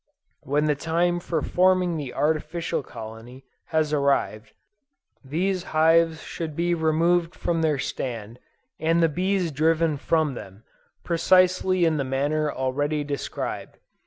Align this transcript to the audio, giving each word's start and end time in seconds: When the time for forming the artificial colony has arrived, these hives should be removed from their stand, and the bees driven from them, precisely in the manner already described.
When 0.41 0.65
the 0.65 0.73
time 0.73 1.19
for 1.19 1.43
forming 1.43 1.95
the 1.95 2.11
artificial 2.15 2.81
colony 2.81 3.45
has 3.65 3.93
arrived, 3.93 4.51
these 5.23 5.61
hives 5.77 6.23
should 6.23 6.55
be 6.55 6.73
removed 6.73 7.35
from 7.35 7.61
their 7.61 7.77
stand, 7.77 8.39
and 8.79 9.03
the 9.03 9.07
bees 9.09 9.51
driven 9.51 9.97
from 9.97 10.33
them, 10.33 10.63
precisely 11.03 11.85
in 11.85 11.97
the 11.97 12.03
manner 12.03 12.51
already 12.51 13.03
described. 13.03 13.77